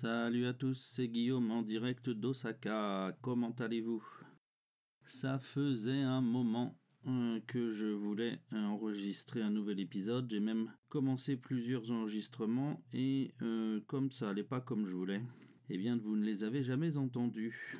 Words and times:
Salut 0.00 0.46
à 0.46 0.54
tous, 0.54 0.82
c'est 0.94 1.06
Guillaume 1.06 1.50
en 1.50 1.60
direct 1.62 2.08
d'Osaka. 2.08 3.14
Comment 3.20 3.54
allez-vous? 3.58 4.02
Ça 5.04 5.38
faisait 5.38 6.00
un 6.00 6.22
moment 6.22 6.74
euh, 7.06 7.38
que 7.46 7.70
je 7.70 7.88
voulais 7.88 8.40
enregistrer 8.52 9.42
un 9.42 9.50
nouvel 9.50 9.80
épisode. 9.80 10.30
J'ai 10.30 10.40
même 10.40 10.72
commencé 10.88 11.36
plusieurs 11.36 11.92
enregistrements 11.92 12.82
et 12.94 13.34
euh, 13.42 13.80
comme 13.86 14.10
ça 14.10 14.30
allait 14.30 14.42
pas 14.42 14.62
comme 14.62 14.86
je 14.86 14.96
voulais, 14.96 15.22
eh 15.68 15.76
bien 15.76 15.98
vous 15.98 16.16
ne 16.16 16.24
les 16.24 16.42
avez 16.42 16.64
jamais 16.64 16.96
entendus. 16.96 17.78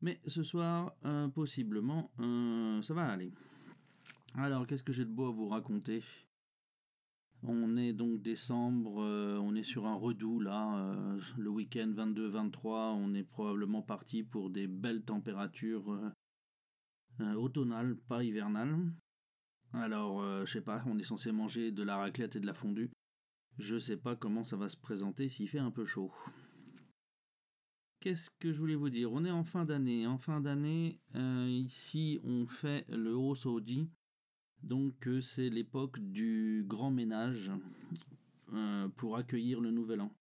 Mais 0.00 0.20
ce 0.26 0.42
soir, 0.42 0.96
euh, 1.04 1.28
possiblement, 1.28 2.10
ça 2.82 2.94
va 2.94 3.12
aller. 3.12 3.30
Alors, 4.34 4.66
qu'est-ce 4.66 4.82
que 4.82 4.92
j'ai 4.92 5.04
de 5.04 5.12
beau 5.12 5.26
à 5.26 5.32
vous 5.32 5.48
raconter? 5.48 6.02
On 7.44 7.76
est 7.76 7.92
donc 7.92 8.22
décembre, 8.22 9.02
euh, 9.02 9.36
on 9.38 9.54
est 9.54 9.64
sur 9.64 9.86
un 9.86 9.94
redout 9.94 10.40
là, 10.40 10.76
euh, 10.78 11.20
le 11.36 11.50
week-end 11.50 11.88
22-23, 11.88 12.94
on 12.94 13.14
est 13.14 13.24
probablement 13.24 13.82
parti 13.82 14.22
pour 14.22 14.50
des 14.50 14.68
belles 14.68 15.02
températures 15.02 16.12
euh, 17.20 17.34
automnales, 17.34 17.96
pas 18.08 18.22
hivernales. 18.22 18.76
Alors, 19.72 20.22
je 20.44 20.52
sais 20.52 20.60
pas, 20.60 20.82
on 20.86 20.98
est 20.98 21.02
censé 21.02 21.32
manger 21.32 21.72
de 21.72 21.82
la 21.82 21.96
raclette 21.96 22.36
et 22.36 22.40
de 22.40 22.46
la 22.46 22.52
fondue. 22.52 22.90
Je 23.58 23.78
sais 23.78 23.96
pas 23.96 24.14
comment 24.14 24.44
ça 24.44 24.56
va 24.56 24.68
se 24.68 24.76
présenter 24.76 25.30
s'il 25.30 25.48
fait 25.48 25.58
un 25.58 25.70
peu 25.70 25.86
chaud. 25.86 26.12
Qu'est-ce 28.00 28.30
que 28.38 28.52
je 28.52 28.58
voulais 28.58 28.74
vous 28.74 28.90
dire? 28.90 29.10
On 29.10 29.24
est 29.24 29.30
en 29.30 29.44
fin 29.44 29.64
d'année. 29.64 30.06
En 30.06 30.18
fin 30.18 30.42
d'année, 30.42 31.00
ici, 31.14 32.20
on 32.22 32.46
fait 32.46 32.84
le 32.90 33.16
haut 33.16 33.34
saudi 33.34 33.88
donc 34.62 35.06
euh, 35.06 35.20
c'est 35.20 35.48
l'époque 35.48 35.98
du 35.98 36.64
grand 36.66 36.90
ménage 36.90 37.50
euh, 38.52 38.88
pour 38.96 39.16
accueillir 39.16 39.60
le 39.60 39.70
nouvel 39.70 40.00
an. 40.00 40.12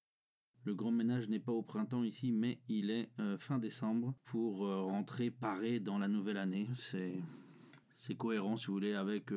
Le 0.64 0.76
grand 0.76 0.92
ménage 0.92 1.28
n'est 1.28 1.40
pas 1.40 1.52
au 1.52 1.64
printemps 1.64 2.04
ici, 2.04 2.32
mais 2.32 2.60
il 2.68 2.92
est 2.92 3.10
euh, 3.20 3.38
fin 3.38 3.58
décembre 3.58 4.14
pour 4.26 4.60
rentrer 4.60 5.32
paré 5.32 5.80
dans 5.80 5.98
la 5.98 6.08
nouvelle 6.08 6.38
année. 6.38 6.68
C'est 6.74 7.16
c'est 7.98 8.16
cohérent, 8.16 8.58
si 8.58 8.68
vous 8.68 8.74
voulez, 8.74 8.94
avec 8.94 9.30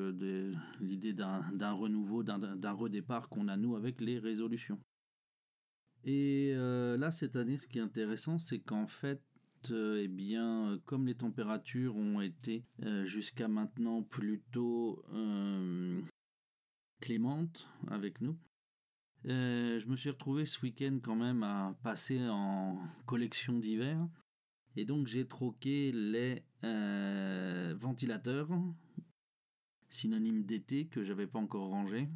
l'idée 0.81 1.12
d'un 1.12 1.73
renouveau, 1.73 2.23
d'un 2.23 2.73
redépart 2.73 3.28
qu'on 3.28 3.48
a, 3.48 3.59
nous, 3.59 3.77
avec 3.77 4.00
les 4.00 4.19
résolutions. 4.19 4.81
Et 6.03 6.55
là, 6.55 7.11
cette 7.11 7.37
année, 7.37 7.59
ce 7.59 7.67
qui 7.67 7.78
est 7.78 7.83
intéressant, 7.83 8.39
c'est 8.39 8.61
qu'en 8.61 8.87
fait, 8.87 9.21
euh, 9.70 10.03
eh 10.03 10.09
bien, 10.09 10.70
euh, 10.70 10.79
comme 10.84 11.07
les 11.07 11.15
températures 11.15 11.97
ont 11.97 12.20
été 12.20 12.65
euh, 12.83 13.05
jusqu'à 13.05 13.48
maintenant 13.48 14.03
plutôt 14.03 15.05
clémentes 17.01 17.69
avec 17.89 18.21
nous, 18.21 18.39
je 19.25 19.87
me 19.87 19.97
suis 19.97 20.11
retrouvé 20.11 20.47
ce 20.47 20.61
week-end 20.62 20.98
quand 21.03 21.17
même 21.17 21.43
à 21.43 21.77
passer 21.83 22.21
en 22.29 22.79
collection 23.06 23.59
d'hiver. 23.59 24.06
Et 24.77 24.84
donc 24.84 25.06
j'ai 25.06 25.27
troqué 25.27 25.93
les 25.93 26.43
ventilateurs, 27.81 28.49
synonyme 29.91 30.45
d'été, 30.45 30.87
que 30.87 31.05
j'avais 31.05 31.27
pas 31.27 31.39
encore 31.39 31.69
rangé, 31.69 32.09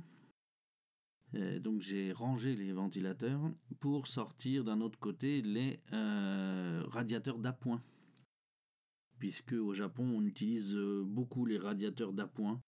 donc 1.32 1.80
j'ai 1.80 2.12
rangé 2.12 2.54
les 2.54 2.72
ventilateurs 2.72 3.40
pour 3.80 4.06
sortir 4.06 4.64
d'un 4.64 4.80
autre 4.80 4.98
côté 4.98 5.42
les 5.42 5.80
euh, 5.92 6.82
radiateurs 6.86 7.38
d'appoint. 7.38 7.82
Puisque 9.18 9.52
au 9.52 9.74
Japon 9.74 10.04
on 10.04 10.24
utilise 10.24 10.74
euh, 10.74 11.02
beaucoup 11.04 11.44
les 11.44 11.58
radiateurs 11.58 12.12
d'appoint 12.12 12.60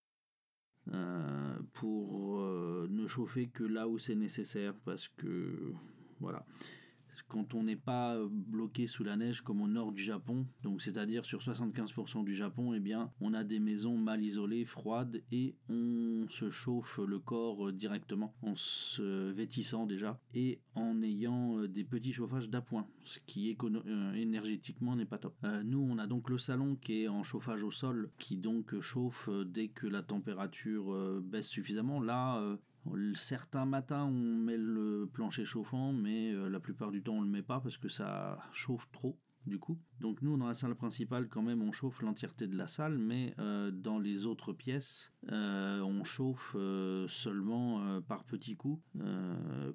pour 1.74 2.40
ne 2.40 3.06
chauffer 3.06 3.48
que 3.48 3.62
là 3.62 3.86
où 3.86 3.98
c'est 3.98 4.16
nécessaire 4.16 4.74
parce 4.84 5.06
que 5.08 5.72
voilà 6.18 6.44
quand 7.30 7.54
on 7.54 7.62
n'est 7.62 7.76
pas 7.76 8.18
bloqué 8.28 8.86
sous 8.86 9.04
la 9.04 9.16
neige 9.16 9.40
comme 9.40 9.62
au 9.62 9.68
nord 9.68 9.92
du 9.92 10.02
Japon, 10.02 10.46
donc 10.62 10.82
c'est-à-dire 10.82 11.24
sur 11.24 11.40
75% 11.40 12.24
du 12.24 12.34
Japon, 12.34 12.74
eh 12.74 12.80
bien, 12.80 13.10
on 13.20 13.32
a 13.32 13.44
des 13.44 13.60
maisons 13.60 13.96
mal 13.96 14.22
isolées, 14.22 14.64
froides, 14.64 15.22
et 15.32 15.54
on 15.68 16.26
se 16.28 16.50
chauffe 16.50 16.98
le 16.98 17.18
corps 17.18 17.72
directement 17.72 18.34
en 18.42 18.54
se 18.56 19.30
vêtissant 19.30 19.86
déjà 19.86 20.18
et 20.34 20.60
en 20.74 21.02
ayant 21.02 21.58
euh, 21.58 21.68
des 21.68 21.84
petits 21.84 22.12
chauffages 22.12 22.48
d'appoint, 22.48 22.86
ce 23.04 23.18
qui 23.20 23.56
euh, 23.62 24.12
énergétiquement 24.14 24.96
n'est 24.96 25.06
pas 25.06 25.18
top. 25.18 25.36
Euh, 25.44 25.62
nous, 25.62 25.80
on 25.80 25.98
a 25.98 26.06
donc 26.06 26.30
le 26.30 26.38
salon 26.38 26.76
qui 26.76 27.02
est 27.02 27.08
en 27.08 27.22
chauffage 27.22 27.62
au 27.62 27.70
sol, 27.70 28.10
qui 28.18 28.36
donc 28.36 28.78
chauffe 28.80 29.28
dès 29.46 29.68
que 29.68 29.86
la 29.86 30.02
température 30.02 31.20
baisse 31.22 31.48
suffisamment. 31.48 32.00
Là, 32.00 32.58
Certains 33.14 33.66
matins, 33.66 34.04
on 34.04 34.10
met 34.10 34.56
le 34.56 35.08
plancher 35.12 35.44
chauffant, 35.44 35.92
mais 35.92 36.32
euh, 36.32 36.48
la 36.48 36.60
plupart 36.60 36.90
du 36.90 37.02
temps, 37.02 37.14
on 37.14 37.20
le 37.20 37.28
met 37.28 37.42
pas 37.42 37.60
parce 37.60 37.76
que 37.76 37.88
ça 37.88 38.38
chauffe 38.52 38.88
trop. 38.92 39.18
Du 39.46 39.58
coup, 39.58 39.78
donc 40.00 40.20
nous 40.20 40.36
dans 40.36 40.48
la 40.48 40.54
salle 40.54 40.74
principale 40.74 41.26
quand 41.26 41.40
même 41.40 41.62
on 41.62 41.72
chauffe 41.72 42.02
l'entièreté 42.02 42.46
de 42.46 42.58
la 42.58 42.68
salle, 42.68 42.98
mais 42.98 43.34
euh, 43.38 43.70
dans 43.70 43.98
les 43.98 44.26
autres 44.26 44.52
pièces 44.52 45.14
euh, 45.32 45.80
on 45.80 46.04
chauffe 46.04 46.54
seulement 47.08 48.02
par 48.02 48.24
petits 48.24 48.54
coups. 48.54 48.82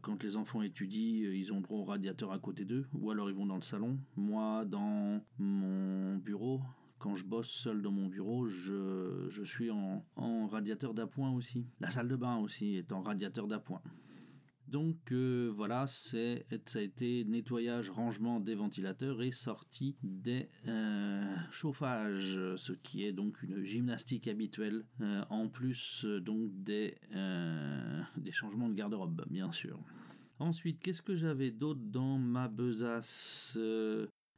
quand 0.04 0.22
les 0.22 0.38
enfants 0.38 0.62
étudient, 0.62 1.32
ils 1.32 1.52
ont 1.52 1.62
droit 1.62 1.80
au 1.80 1.84
radiateur 1.84 2.32
à 2.32 2.38
côté 2.38 2.64
d'eux, 2.64 2.86
ou 2.94 3.10
alors 3.10 3.28
ils 3.28 3.36
vont 3.36 3.48
dans 3.48 3.56
le 3.56 3.64
salon. 3.64 3.98
Moi 4.16 4.66
dans 4.66 5.20
mon 5.40 6.18
bureau, 6.18 6.62
quand 7.06 7.14
je 7.14 7.24
bosse 7.24 7.52
seul 7.52 7.84
dans 7.84 7.92
mon 7.92 8.08
bureau, 8.08 8.48
je, 8.48 9.28
je 9.30 9.44
suis 9.44 9.70
en, 9.70 10.04
radiateur 10.48 10.96
d'appoint 10.96 11.30
aussi. 11.30 11.68
La 11.80 11.92
salle 11.92 12.08
de 12.08 12.16
bain 12.16 12.38
aussi 12.38 12.78
est 12.78 12.92
en 12.92 13.04
radiateur 13.04 13.48
d'appoint. 13.48 13.84
Donc 14.68 15.12
euh, 15.12 15.54
voilà, 15.56 15.86
ça 15.86 16.18
a 16.18 16.82
été 16.82 17.24
nettoyage, 17.26 17.92
rangement 17.92 18.40
des 18.40 18.56
ventilateurs 18.56 19.22
et 19.22 19.32
sortie 19.32 19.96
des 20.02 20.50
euh, 20.68 21.36
chauffages, 21.52 22.40
ce 22.56 22.74
qui 22.74 23.04
est 23.04 23.14
donc 23.14 23.44
une 23.44 23.62
gymnastique 23.62 24.28
habituelle, 24.28 24.84
euh, 25.02 25.24
en 25.30 25.48
plus 25.48 26.06
donc 26.06 26.50
des, 26.64 26.98
des 28.18 28.32
changements 28.32 28.68
de 28.68 28.74
garde-robe, 28.74 29.26
bien 29.30 29.52
sûr. 29.52 29.80
Ensuite, 30.40 30.80
qu'est-ce 30.80 31.04
que 31.04 31.16
j'avais 31.16 31.52
d'autre 31.52 31.82
dans 31.84 32.18
ma 32.18 32.48
besace? 32.48 33.60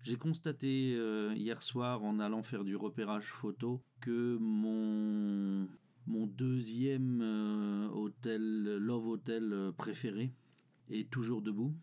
J'ai 0.03 0.16
constaté 0.16 0.96
euh, 0.96 1.34
hier 1.35 1.62
soir 1.62 2.03
en 2.03 2.19
allant 2.19 2.44
faire 2.44 2.63
du 2.63 2.75
repérage 2.75 3.25
photo 3.25 3.81
que 4.00 4.38
mon, 4.40 5.68
mon 6.06 6.28
deuxième 6.28 7.22
euh, 7.22 7.90
hôtel, 7.90 8.78
Love 8.78 9.08
Hotel 9.08 9.52
euh, 9.52 9.72
préféré 9.72 10.31
est 10.90 11.09
toujours 11.09 11.41
debout. 11.41 11.74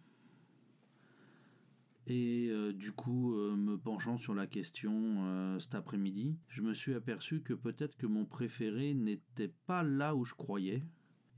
Et 2.06 2.52
du 2.74 2.92
coup, 2.92 3.34
me 3.34 3.76
penchant 3.76 4.18
sur 4.18 4.34
la 4.34 4.46
question 4.46 5.58
cet 5.58 5.74
après-midi, 5.74 6.36
je 6.48 6.60
me 6.60 6.74
suis 6.74 6.92
aperçu 6.92 7.40
que 7.40 7.54
peut-être 7.54 7.96
que 7.96 8.06
mon 8.06 8.26
préféré 8.26 8.92
n'était 8.92 9.54
pas 9.66 9.82
là 9.82 10.14
où 10.14 10.26
je 10.26 10.34
croyais 10.34 10.82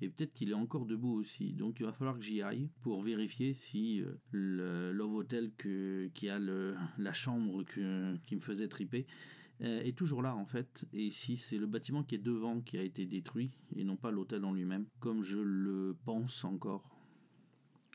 et 0.01 0.09
peut-être 0.09 0.33
qu'il 0.33 0.51
est 0.51 0.55
encore 0.55 0.87
debout 0.87 1.15
aussi. 1.15 1.53
Donc 1.53 1.81
il 1.81 1.87
va 1.87 1.93
falloir 1.93 2.19
que 2.19 2.25
j'y 2.25 2.43
aille 2.43 2.69
pour 2.83 3.03
vérifier 3.03 3.55
si 3.55 4.03
euh, 4.03 4.15
le 4.31 4.93
Love 4.93 5.15
Hotel 5.15 5.51
que, 5.57 6.09
qui 6.15 6.29
a 6.29 6.39
le, 6.39 6.77
la 6.99 7.13
chambre 7.13 7.65
que, 7.65 8.17
qui 8.27 8.37
me 8.37 8.41
faisait 8.41 8.69
triper 8.69 9.07
euh, 9.63 9.81
est 9.81 9.97
toujours 9.97 10.23
là 10.23 10.37
en 10.37 10.47
fait. 10.47 10.85
Et 10.93 11.11
si 11.11 11.37
c'est 11.37 11.59
le 11.59 11.67
bâtiment 11.67 12.03
qui 12.03 12.15
est 12.15 12.19
devant 12.19 12.61
qui 12.61 12.79
a 12.79 12.83
été 12.83 13.07
détruit 13.07 13.53
et 13.75 13.85
non 13.85 13.97
pas 13.97 14.11
l'hôtel 14.11 14.45
en 14.45 14.53
lui-même, 14.53 14.87
comme 15.01 15.23
je 15.23 15.39
le 15.39 15.97
pense 16.05 16.45
encore. 16.45 16.93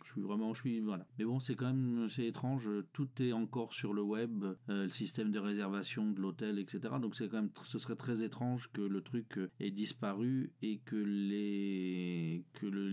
Je 0.04 0.16
suis 0.16 0.22
vraiment, 0.22 0.54
je 0.54 0.60
suis 0.60 0.80
voilà. 0.82 1.08
Mais 1.18 1.24
bon, 1.24 1.40
c'est 1.40 1.56
quand 1.56 1.68
même, 1.68 2.10
c'est 2.10 2.26
étrange. 2.26 2.70
Tout 2.92 3.08
est 3.20 3.32
encore 3.32 3.74
sur 3.74 3.94
le 3.94 4.02
web, 4.02 4.44
euh, 4.44 4.84
le 4.84 4.90
système 4.90 5.32
de 5.32 5.40
réservation 5.40 6.12
de 6.12 6.20
l'hôtel, 6.20 6.60
etc. 6.60 6.96
Donc 7.00 7.16
c'est 7.16 7.30
quand 7.30 7.38
même, 7.38 7.52
ce 7.64 7.80
serait 7.80 7.96
très 7.96 8.22
étrange 8.24 8.70
que 8.74 8.82
le 8.82 9.02
truc 9.02 9.40
ait 9.62 9.72
disparu 9.72 10.52
et 10.62 10.80
que 10.80 10.98
les 10.98 11.81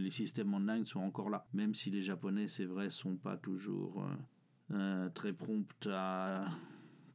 les 0.08 0.14
systèmes 0.14 0.54
online 0.54 0.86
soient 0.86 1.02
encore 1.02 1.28
là. 1.28 1.46
Même 1.52 1.74
si 1.74 1.90
les 1.90 2.02
Japonais, 2.02 2.48
c'est 2.48 2.64
vrai, 2.64 2.88
sont 2.88 3.16
pas 3.16 3.36
toujours 3.36 4.02
euh, 4.02 4.74
euh, 4.74 5.10
très 5.10 5.34
prompts 5.34 5.86
à 5.90 6.48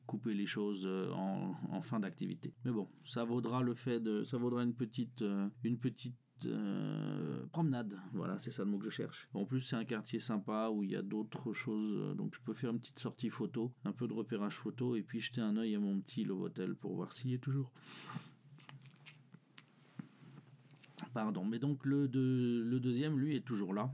couper 0.06 0.34
les 0.34 0.46
choses 0.46 0.86
en, 1.14 1.56
en 1.70 1.82
fin 1.82 2.00
d'activité. 2.00 2.54
Mais 2.66 2.72
bon, 2.72 2.88
ça 3.06 3.24
vaudra 3.24 3.62
le 3.64 3.74
fait 3.74 4.00
de, 4.00 4.24
ça 4.24 4.38
vaudra 4.38 4.64
une 4.64 4.76
petite, 4.76 5.24
une 5.64 5.80
petite 5.80 6.16
euh, 6.46 7.46
promenade. 7.52 8.00
Voilà, 8.14 8.38
c'est 8.38 8.52
ça 8.52 8.64
le 8.64 8.70
mot 8.70 8.78
que 8.78 8.86
je 8.86 8.90
cherche. 8.90 9.30
En 9.34 9.46
plus, 9.46 9.62
c'est 9.62 9.76
un 9.76 9.86
quartier 9.86 10.20
sympa 10.20 10.70
où 10.70 10.84
il 10.84 10.92
y 10.92 10.96
a 10.96 11.02
d'autres 11.02 11.54
choses. 11.54 11.98
Euh, 11.98 12.14
donc, 12.14 12.36
je 12.36 12.42
peux 12.42 12.54
faire 12.54 12.72
une 12.72 12.80
petite 12.80 13.00
sortie 13.00 13.30
photo, 13.30 13.74
un 13.86 13.92
peu 13.92 14.08
de 14.08 14.14
repérage 14.14 14.56
photo, 14.56 14.96
et 14.96 15.04
puis 15.04 15.20
jeter 15.20 15.42
un 15.42 15.58
œil 15.58 15.76
à 15.76 15.80
mon 15.80 16.00
petit 16.02 16.24
Love 16.24 16.42
Hotel 16.42 16.76
pour 16.76 16.96
voir 16.96 17.12
s'il 17.12 17.34
est 17.34 17.44
toujours. 17.44 17.72
Pardon, 21.14 21.46
mais 21.46 21.60
donc 21.60 21.86
le, 21.86 22.08
deuxième, 22.08 23.20
lui, 23.20 23.36
est 23.36 23.46
toujours 23.46 23.74
là 23.74 23.92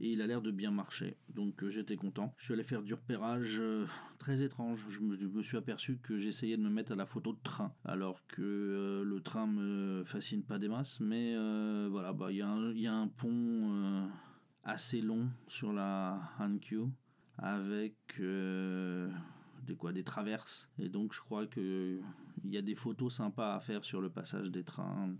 et 0.00 0.10
il 0.10 0.22
a 0.22 0.26
l'air 0.26 0.40
de 0.40 0.50
bien 0.50 0.70
marcher. 0.70 1.16
Donc 1.28 1.62
euh, 1.62 1.68
j'étais 1.68 1.96
content. 1.96 2.34
Je 2.38 2.44
suis 2.44 2.54
allé 2.54 2.62
faire 2.62 2.82
du 2.82 2.94
repérage 2.94 3.58
euh, 3.60 3.86
très 4.18 4.42
étrange. 4.42 4.80
Je 4.88 5.00
me, 5.00 5.42
suis 5.42 5.58
aperçu 5.58 5.98
que 6.02 6.16
j'essayais 6.16 6.56
de 6.56 6.62
me 6.62 6.70
mettre 6.70 6.92
à 6.92 6.96
la 6.96 7.06
photo 7.06 7.32
de 7.32 7.38
train, 7.42 7.72
alors 7.84 8.26
que 8.26 8.40
euh, 8.40 9.04
le 9.04 9.20
train 9.20 9.46
me 9.46 10.02
fascine 10.06 10.42
pas 10.42 10.58
des 10.58 10.68
masses. 10.68 10.98
Mais 11.00 11.34
voilà, 11.88 12.12
bah 12.12 12.32
il 12.32 12.36
y, 12.36 12.80
y, 12.80 12.86
a 12.86 12.94
un 12.94 13.08
pont 13.08 14.08
assez 14.64 15.00
long 15.00 15.28
sur 15.46 15.72
la 15.72 16.20
Hankyu 16.38 16.86
avec 17.36 18.20
des 19.64 19.76
quoi 19.76 19.92
des 19.92 20.04
traverses 20.04 20.68
et 20.78 20.88
donc 20.88 21.14
je 21.14 21.20
crois 21.20 21.46
que 21.46 22.00
il 22.44 22.50
y 22.50 22.56
a 22.56 22.62
des 22.62 22.74
photos 22.74 23.14
sympas 23.14 23.54
à 23.54 23.60
faire 23.60 23.84
sur 23.84 24.00
le 24.00 24.10
passage 24.10 24.50
des 24.50 24.64
trains 24.64 25.14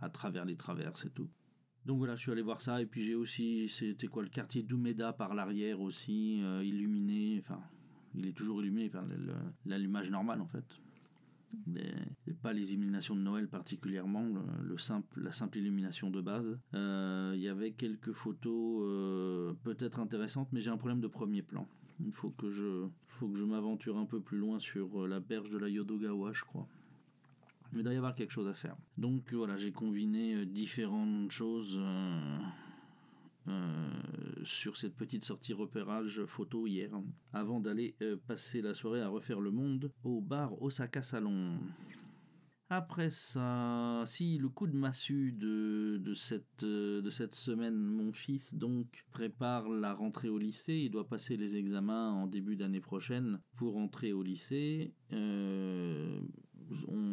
à 0.00 0.08
travers 0.08 0.44
les 0.44 0.56
traverses 0.56 1.04
et 1.04 1.10
tout. 1.10 1.28
Donc 1.84 1.98
voilà, 1.98 2.14
je 2.14 2.20
suis 2.20 2.30
allé 2.30 2.42
voir 2.42 2.60
ça 2.60 2.80
et 2.80 2.86
puis 2.86 3.02
j'ai 3.02 3.14
aussi 3.14 3.68
c'était 3.68 4.06
quoi 4.06 4.22
le 4.22 4.28
quartier 4.28 4.62
d'Umeda 4.62 5.12
par 5.12 5.34
l'arrière 5.34 5.80
aussi 5.80 6.38
illuminé, 6.38 7.42
enfin 7.44 7.60
il 8.14 8.26
est 8.26 8.32
toujours 8.32 8.62
illuminé, 8.62 8.88
enfin 8.88 9.06
l'allumage 9.66 10.10
normal 10.10 10.40
en 10.40 10.46
fait 10.46 10.80
pas 12.42 12.52
les 12.52 12.72
illuminations 12.72 13.14
de 13.14 13.20
Noël 13.20 13.48
particulièrement, 13.48 14.26
le, 14.62 14.78
simple, 14.78 15.22
la 15.22 15.32
simple 15.32 15.58
illumination 15.58 16.10
de 16.10 16.20
base. 16.20 16.58
Euh, 16.74 17.32
il 17.34 17.40
y 17.40 17.48
avait 17.48 17.72
quelques 17.72 18.12
photos 18.12 18.82
euh, 18.84 19.54
peut-être 19.62 20.00
intéressantes, 20.00 20.48
mais 20.52 20.60
j'ai 20.60 20.70
un 20.70 20.76
problème 20.76 21.00
de 21.00 21.06
premier 21.06 21.42
plan. 21.42 21.68
Il 22.00 22.12
faut 22.12 22.30
que 22.30 22.50
je, 22.50 22.86
faut 23.06 23.28
que 23.28 23.38
je 23.38 23.44
m'aventure 23.44 23.96
un 23.96 24.06
peu 24.06 24.20
plus 24.20 24.38
loin 24.38 24.58
sur 24.58 25.02
euh, 25.02 25.06
la 25.06 25.20
berge 25.20 25.50
de 25.50 25.58
la 25.58 25.68
Yodogawa, 25.68 26.32
je 26.32 26.42
crois. 26.42 26.66
Mais 27.72 27.80
il 27.80 27.84
doit 27.84 27.94
y 27.94 27.96
avoir 27.96 28.14
quelque 28.14 28.32
chose 28.32 28.48
à 28.48 28.54
faire. 28.54 28.76
Donc 28.98 29.32
voilà, 29.32 29.56
j'ai 29.56 29.72
combiné 29.72 30.44
différentes 30.44 31.30
choses. 31.30 31.80
Euh, 33.48 33.90
sur 34.44 34.76
cette 34.76 34.94
petite 34.94 35.24
sortie 35.24 35.52
repérage 35.52 36.24
photo 36.26 36.66
hier, 36.66 36.90
avant 37.32 37.58
d'aller 37.58 37.96
euh, 38.00 38.16
passer 38.28 38.62
la 38.62 38.72
soirée 38.72 39.00
à 39.00 39.08
refaire 39.08 39.40
le 39.40 39.50
monde 39.50 39.90
au 40.04 40.20
bar 40.20 40.60
Osaka 40.62 41.02
Salon. 41.02 41.58
Après 42.74 43.10
ça, 43.10 44.02
si 44.06 44.38
le 44.38 44.48
coup 44.48 44.66
de 44.66 44.74
massue 44.74 45.32
de, 45.32 45.98
de, 45.98 46.14
cette, 46.14 46.62
euh, 46.62 47.02
de 47.02 47.10
cette 47.10 47.34
semaine, 47.34 47.76
mon 47.76 48.14
fils 48.14 48.54
donc 48.54 49.04
prépare 49.10 49.68
la 49.68 49.92
rentrée 49.92 50.30
au 50.30 50.38
lycée, 50.38 50.76
il 50.76 50.90
doit 50.90 51.06
passer 51.06 51.36
les 51.36 51.58
examens 51.58 52.12
en 52.12 52.26
début 52.26 52.56
d'année 52.56 52.80
prochaine 52.80 53.40
pour 53.56 53.76
entrer 53.76 54.14
au 54.14 54.22
lycée. 54.22 54.94
Euh, 55.12 56.18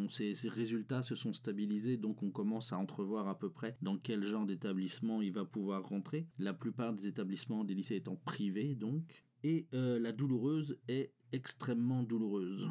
ces, 0.09 0.33
résultats 0.47 1.03
se 1.03 1.15
sont 1.15 1.33
stabilisés, 1.33 1.97
donc 1.97 2.23
on 2.23 2.31
commence 2.31 2.71
à 2.71 2.77
entrevoir 2.77 3.27
à 3.27 3.37
peu 3.37 3.49
près 3.49 3.75
dans 3.81 3.97
quel 3.97 4.23
genre 4.23 4.45
d'établissement 4.45 5.21
il 5.21 5.33
va 5.33 5.43
pouvoir 5.43 5.83
rentrer. 5.83 6.25
La 6.37 6.53
plupart 6.53 6.93
des 6.93 7.05
établissements 7.05 7.65
des 7.65 7.75
lycées 7.75 7.97
étant 7.97 8.15
privés, 8.15 8.75
donc. 8.75 9.25
Et 9.43 9.67
euh, 9.73 9.99
la 9.99 10.13
douloureuse 10.13 10.79
est 10.87 11.11
extrêmement 11.33 12.03
douloureuse. 12.03 12.69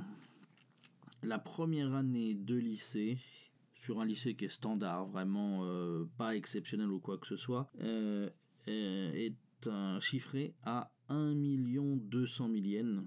La 1.23 1.39
première 1.39 1.95
année 1.95 2.35
de 2.35 2.55
lycée, 2.55 3.19
sur 3.75 4.01
un 4.01 4.07
lycée 4.07 4.35
qui 4.35 4.45
est 4.45 4.49
standard, 4.49 5.07
vraiment 5.07 5.65
euh, 5.65 6.05
pas 6.17 6.37
exceptionnel 6.37 6.91
ou 6.91 7.01
quoi 7.01 7.19
que 7.19 7.27
ce 7.27 7.37
soit, 7.37 7.71
euh, 7.81 8.31
est 8.67 9.35
chiffré 10.01 10.55
à 10.63 10.93
1 11.09 11.35
200 11.35 12.49
000 12.49 12.57
yens, 12.65 13.03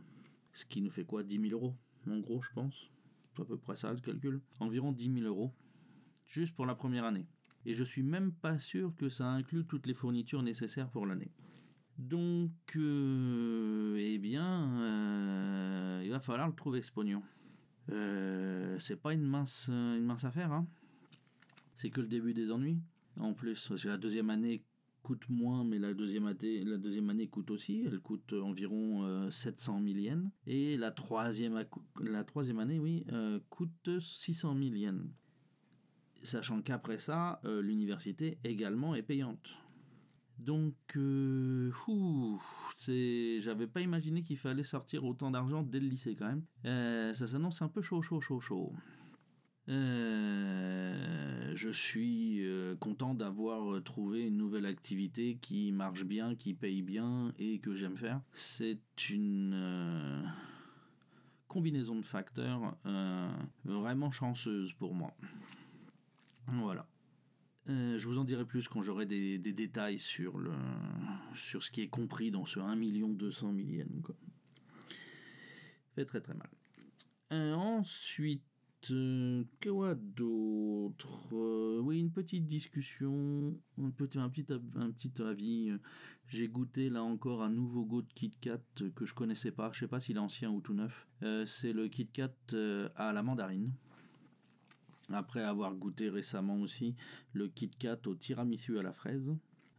ce 0.53 0.65
qui 0.65 0.81
nous 0.81 0.91
fait 0.91 1.05
quoi 1.05 1.23
10 1.23 1.49
000 1.49 1.53
euros, 1.53 1.75
en 2.09 2.19
gros, 2.19 2.41
je 2.41 2.51
pense 2.53 2.91
à 3.41 3.45
peu 3.45 3.57
près 3.57 3.75
ça 3.75 3.91
le 3.91 3.99
calcul, 3.99 4.41
environ 4.59 4.91
10 4.91 5.13
000 5.13 5.25
euros, 5.25 5.51
juste 6.27 6.55
pour 6.55 6.65
la 6.65 6.75
première 6.75 7.05
année. 7.05 7.27
Et 7.65 7.73
je 7.73 7.83
suis 7.83 8.03
même 8.03 8.31
pas 8.31 8.59
sûr 8.59 8.93
que 8.95 9.09
ça 9.09 9.27
inclut 9.27 9.65
toutes 9.65 9.87
les 9.87 9.93
fournitures 9.93 10.43
nécessaires 10.43 10.89
pour 10.89 11.05
l'année. 11.05 11.31
Donc, 11.97 12.51
euh, 12.75 13.95
eh 13.99 14.17
bien, 14.17 14.81
euh, 14.81 16.01
il 16.03 16.09
va 16.09 16.19
falloir 16.19 16.47
le 16.47 16.55
trouver 16.55 16.81
ce 16.81 16.91
pognon. 16.91 17.21
Euh, 17.91 18.77
c'est 18.79 18.95
pas 18.95 19.13
une 19.13 19.23
mince, 19.23 19.67
une 19.69 20.03
mince 20.03 20.23
affaire, 20.23 20.51
hein. 20.51 20.67
C'est 21.77 21.89
que 21.89 22.01
le 22.01 22.07
début 22.07 22.33
des 22.33 22.51
ennuis. 22.51 22.79
En 23.17 23.33
plus, 23.33 23.67
parce 23.67 23.81
que 23.81 23.87
la 23.87 23.97
deuxième 23.97 24.29
année 24.29 24.63
coûte 25.03 25.27
moins, 25.29 25.63
mais 25.63 25.79
la 25.79 25.93
deuxième, 25.93 26.27
année, 26.27 26.63
la 26.63 26.77
deuxième 26.77 27.09
année 27.09 27.27
coûte 27.27 27.51
aussi. 27.51 27.83
Elle 27.85 27.99
coûte 27.99 28.33
environ 28.33 29.29
700 29.29 29.81
000 29.83 29.97
yens. 29.97 30.29
Et 30.45 30.77
la 30.77 30.91
troisième, 30.91 31.65
la 32.01 32.23
troisième 32.23 32.59
année, 32.59 32.79
oui, 32.79 33.05
euh, 33.11 33.39
coûte 33.49 33.99
600 33.99 34.55
000 34.57 34.75
yens. 34.75 35.01
Sachant 36.23 36.61
qu'après 36.61 36.99
ça, 36.99 37.41
euh, 37.45 37.61
l'université 37.61 38.37
également 38.43 38.93
est 38.93 39.01
payante. 39.01 39.49
Donc, 40.41 40.73
euh, 40.97 41.71
j'avais 43.39 43.67
pas 43.67 43.81
imaginé 43.81 44.23
qu'il 44.23 44.37
fallait 44.37 44.63
sortir 44.63 45.05
autant 45.05 45.29
d'argent 45.29 45.61
dès 45.61 45.79
le 45.79 45.87
lycée 45.87 46.15
quand 46.15 46.25
même. 46.25 46.43
Euh, 46.65 47.13
ça 47.13 47.27
s'annonce 47.27 47.61
un 47.61 47.67
peu 47.67 47.81
chaud, 47.83 48.01
chaud, 48.01 48.21
chaud, 48.21 48.39
chaud. 48.39 48.73
Euh, 49.69 51.51
je 51.55 51.69
suis 51.69 52.43
content 52.79 53.13
d'avoir 53.13 53.83
trouvé 53.83 54.25
une 54.25 54.37
nouvelle 54.37 54.65
activité 54.65 55.37
qui 55.39 55.71
marche 55.71 56.05
bien, 56.05 56.33
qui 56.33 56.55
paye 56.55 56.81
bien 56.81 57.31
et 57.37 57.59
que 57.59 57.75
j'aime 57.75 57.97
faire. 57.97 58.19
C'est 58.33 59.09
une 59.11 60.25
combinaison 61.47 61.97
de 61.97 62.05
facteurs 62.05 62.75
vraiment 63.63 64.09
chanceuse 64.09 64.73
pour 64.73 64.95
moi. 64.95 65.15
Voilà. 66.47 66.87
Je 67.67 68.05
vous 68.05 68.17
en 68.17 68.23
dirai 68.23 68.45
plus 68.45 68.67
quand 68.67 68.81
j'aurai 68.81 69.05
des, 69.05 69.37
détails 69.37 69.99
sur, 69.99 70.37
le, 70.37 70.51
sur 71.35 71.63
ce 71.63 71.71
qui 71.71 71.81
est 71.81 71.89
compris 71.89 72.31
dans 72.31 72.45
ce 72.45 72.59
1 72.59 72.75
200 72.75 73.53
000 73.55 73.67
yens. 73.69 73.87
Fait 75.95 76.05
très 76.05 76.21
très 76.21 76.33
mal. 76.33 76.49
ensuite, 77.31 78.43
euh, 78.89 79.43
quoi 79.61 79.95
d'autre? 79.95 81.35
Euh, 81.35 81.79
Oui, 81.81 81.99
une 81.99 82.11
petite 82.11 82.47
discussion, 82.47 83.55
un 83.77 83.91
petit, 83.91 84.17
un 84.17 84.29
petit, 84.29 84.45
un 84.75 84.91
petit 84.91 85.21
avis. 85.21 85.71
J'ai 86.27 86.47
goûté 86.47 86.89
là 86.89 87.03
encore 87.03 87.43
un 87.43 87.49
nouveau 87.49 87.85
goût 87.85 88.01
de 88.01 88.11
Kit 88.13 88.31
Kat 88.41 88.61
que 88.95 89.05
je 89.05 89.13
connaissais 89.13 89.51
pas. 89.51 89.69
Je 89.73 89.81
sais 89.81 89.87
pas 89.87 89.99
s'il 89.99 90.15
est 90.15 90.19
ancien 90.19 90.49
ou 90.49 90.61
tout 90.61 90.73
neuf. 90.73 91.07
Euh, 91.23 91.45
c'est 91.45 91.73
le 91.73 91.89
Kit 91.89 92.07
Kat 92.07 92.33
à 92.95 93.11
la 93.13 93.21
mandarine. 93.21 93.73
Après 95.13 95.43
avoir 95.43 95.73
goûté 95.75 96.09
récemment 96.09 96.59
aussi 96.59 96.95
le 97.33 97.47
Kit 97.47 97.69
Kat 97.69 97.99
au 98.05 98.15
tiramisu 98.15 98.79
à 98.79 98.83
la 98.83 98.93
fraise. 98.93 99.31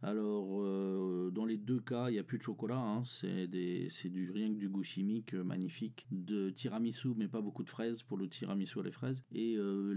Alors, 0.03 0.61
euh, 0.61 1.31
dans 1.33 1.45
les 1.45 1.55
deux 1.55 1.79
cas, 1.79 2.09
il 2.09 2.13
n'y 2.13 2.19
a 2.19 2.23
plus 2.23 2.37
de 2.37 2.43
chocolat, 2.43 2.77
hein. 2.77 3.03
c'est 3.05 3.47
du 3.47 4.31
rien 4.33 4.49
que 4.49 4.59
du 4.59 4.67
goût 4.67 4.83
chimique 4.83 5.33
euh, 5.33 5.45
magnifique, 5.45 6.05
de 6.11 6.49
tiramisu, 6.49 7.13
mais 7.15 7.29
pas 7.29 7.39
beaucoup 7.39 7.63
de 7.63 7.69
fraises 7.69 8.03
pour 8.03 8.17
le 8.17 8.27
tiramisu 8.27 8.81
à 8.81 8.83
les 8.83 8.91
fraises, 8.91 9.23
et 9.31 9.55
euh, 9.55 9.93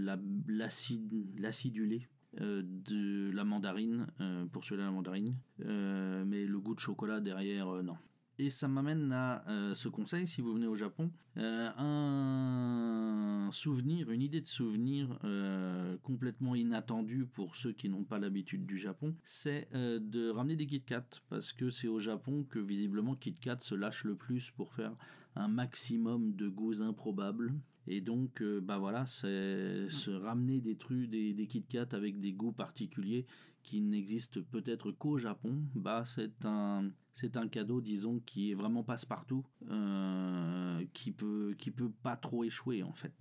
l'acidulé 0.47 2.07
de 2.39 3.31
la 3.31 3.43
mandarine 3.43 4.07
pour 4.51 4.63
celui-là 4.63 4.85
la 4.85 4.91
mandarine, 4.91 5.35
mais 5.59 6.45
le 6.45 6.59
goût 6.59 6.75
de 6.75 6.79
chocolat 6.79 7.19
derrière, 7.19 7.83
non. 7.83 7.97
Et 8.39 8.51
ça 8.51 8.67
m'amène 8.67 9.11
à 9.11 9.43
euh, 9.49 9.73
ce 9.73 9.89
conseil, 9.89 10.27
si 10.27 10.41
vous 10.41 10.53
venez 10.53 10.67
au 10.67 10.75
Japon, 10.75 11.09
euh, 11.37 11.69
un 11.75 13.49
souvenir, 13.51 14.11
une 14.11 14.21
idée 14.21 14.41
de 14.41 14.47
souvenir 14.47 15.17
euh, 15.23 15.97
complètement 16.03 16.53
inattendue 16.53 17.25
pour 17.25 17.55
ceux 17.55 17.71
qui 17.71 17.89
n'ont 17.89 18.03
pas 18.03 18.19
l'habitude 18.19 18.67
du 18.67 18.77
Japon, 18.77 19.15
c'est 19.23 19.69
de 19.73 20.29
ramener 20.29 20.55
des 20.55 20.67
Kit 20.67 20.81
Kat, 20.81 21.05
parce 21.29 21.51
que 21.51 21.71
c'est 21.71 21.87
au 21.87 21.99
Japon 21.99 22.45
que 22.47 22.59
visiblement 22.59 23.15
Kit 23.15 23.33
Kat 23.33 23.57
se 23.61 23.73
lâche 23.73 24.03
le 24.03 24.15
plus 24.15 24.51
pour 24.51 24.71
faire 24.73 24.95
un 25.35 25.47
maximum 25.47 26.35
de 26.35 26.47
goûts 26.47 26.81
improbables. 26.81 27.55
Et 27.87 28.01
donc, 28.01 28.43
bah 28.61 28.77
voilà, 28.77 29.05
c'est 29.07 29.89
se 29.89 30.11
ramener 30.11 30.61
des 30.61 30.75
trucs, 30.75 31.09
des, 31.09 31.33
des 31.33 31.47
Kit 31.47 31.63
Kat 31.63 31.87
avec 31.91 32.19
des 32.19 32.33
goûts 32.33 32.51
particuliers 32.51 33.25
qui 33.63 33.81
n'existent 33.81 34.41
peut-être 34.51 34.91
qu'au 34.91 35.17
Japon, 35.17 35.63
bah 35.73 36.03
c'est 36.05 36.45
un 36.45 36.91
c'est 37.19 37.35
un 37.35 37.47
cadeau, 37.47 37.81
disons, 37.81 38.19
qui 38.19 38.51
est 38.51 38.53
vraiment 38.53 38.83
passe-partout, 38.83 39.43
euh, 39.71 40.83
qui 40.93 41.11
peut 41.11 41.55
peut 41.75 41.91
pas 42.03 42.15
trop 42.15 42.43
échouer 42.43 42.83
en 42.83 42.93
fait. 42.93 43.11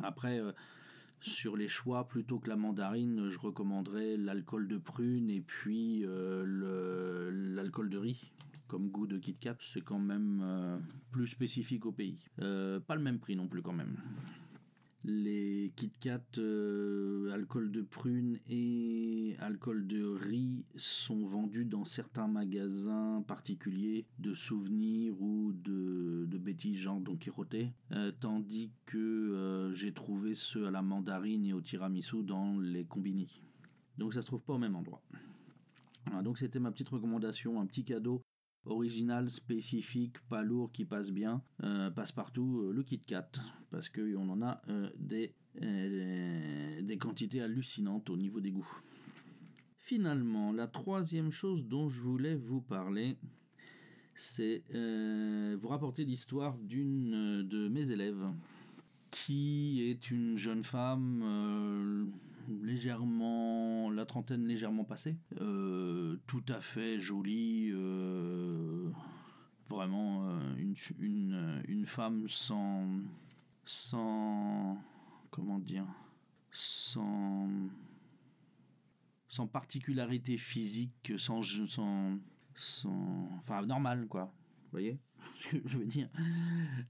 Après, 0.00 0.38
euh, 0.38 0.52
sur 1.20 1.56
les 1.56 1.66
choix, 1.66 2.06
plutôt 2.06 2.38
que 2.38 2.48
la 2.48 2.54
mandarine, 2.54 3.30
je 3.30 3.38
recommanderais 3.40 4.16
l'alcool 4.16 4.68
de 4.68 4.78
prune 4.78 5.28
et 5.28 5.40
puis 5.40 6.04
euh, 6.04 7.32
l'alcool 7.56 7.90
de 7.90 7.98
riz 7.98 8.30
comme 8.68 8.88
goût 8.90 9.08
de 9.08 9.18
Kit 9.18 9.34
Kat. 9.34 9.56
C'est 9.58 9.82
quand 9.82 9.98
même 9.98 10.80
plus 11.10 11.26
spécifique 11.26 11.86
au 11.86 11.92
pays. 11.92 12.18
pas 12.36 12.94
le 12.94 13.00
même 13.00 13.18
prix 13.18 13.34
non 13.34 13.48
plus 13.48 13.60
quand 13.60 13.72
même. 13.72 13.96
Les 15.06 15.70
Kit 15.76 15.92
Kat 16.00 16.22
euh, 16.38 17.30
alcool 17.34 17.70
de 17.70 17.82
prune 17.82 18.40
et 18.48 19.36
alcool 19.38 19.86
de 19.86 20.02
riz 20.02 20.64
sont 20.76 21.26
vendus 21.26 21.66
dans 21.66 21.84
certains 21.84 22.26
magasins 22.26 23.22
particuliers 23.26 24.06
de 24.18 24.32
souvenirs 24.32 25.20
ou 25.20 25.52
de, 25.52 26.24
de 26.26 26.38
bêtises 26.38 26.78
genre 26.78 27.00
Don 27.00 27.16
Quirote, 27.16 27.54
euh, 27.92 28.12
tandis 28.18 28.70
que 28.86 28.96
euh, 28.96 29.74
j'ai 29.74 29.92
trouvé 29.92 30.34
ceux 30.34 30.66
à 30.66 30.70
la 30.70 30.80
mandarine 30.80 31.44
et 31.44 31.52
au 31.52 31.60
tiramisu 31.60 32.22
dans 32.22 32.58
les 32.58 32.84
combini. 32.86 33.28
Donc 33.98 34.14
ça 34.14 34.22
se 34.22 34.26
trouve 34.26 34.40
pas 34.40 34.54
au 34.54 34.58
même 34.58 34.74
endroit. 34.74 35.02
donc 36.22 36.38
c'était 36.38 36.60
ma 36.60 36.72
petite 36.72 36.88
recommandation, 36.88 37.60
un 37.60 37.66
petit 37.66 37.84
cadeau 37.84 38.23
original, 38.66 39.30
spécifique, 39.30 40.18
pas 40.28 40.42
lourd, 40.42 40.72
qui 40.72 40.84
passe 40.84 41.10
bien, 41.10 41.42
euh, 41.62 41.90
passe 41.90 42.12
partout, 42.12 42.62
euh, 42.62 42.72
le 42.72 42.82
Kit 42.82 43.00
Kat, 43.00 43.30
parce 43.70 43.88
qu'on 43.88 44.28
en 44.28 44.42
a 44.42 44.62
euh, 44.68 44.90
des, 44.96 45.34
quantités 46.98 47.40
hallucinantes 47.40 48.08
au 48.10 48.16
niveau 48.16 48.40
des 48.40 48.50
goûts. 48.50 48.80
Finalement, 49.78 50.52
la 50.52 50.66
troisième 50.66 51.30
chose 51.30 51.66
dont 51.66 51.88
je 51.88 52.00
voulais 52.00 52.34
vous 52.34 52.60
parler, 52.62 53.16
c'est 54.14 54.62
vous 54.72 55.68
rapporter 55.68 56.04
l'histoire 56.04 56.56
d'une 56.56 57.42
de 57.46 57.68
mes 57.68 57.90
élèves 57.90 58.24
qui 59.10 59.82
est 59.82 60.10
une 60.10 60.38
jeune 60.38 60.64
femme 60.64 62.10
légèrement, 62.62 63.90
la 63.90 64.06
trentaine 64.06 64.46
légèrement 64.46 64.84
passée, 64.84 65.16
euh, 65.40 66.16
tout 66.26 66.44
à 66.48 66.60
fait 66.60 66.98
jolie, 66.98 67.72
vraiment 69.68 70.28
une, 70.56 71.62
une, 71.68 71.86
femme 71.86 72.28
sans, 72.28 72.88
sans, 73.64 74.78
comment 75.30 75.58
dire, 75.58 75.86
sans 76.50 77.48
sans 79.34 79.48
particularité 79.48 80.36
physique, 80.36 81.12
sans, 81.16 81.42
sans, 81.42 82.18
sans 82.54 83.28
enfin 83.38 83.66
normal 83.66 84.06
quoi. 84.06 84.26
Vous 84.26 84.70
voyez? 84.70 84.96
je 85.64 85.78
veux 85.78 85.86
dire 85.86 86.08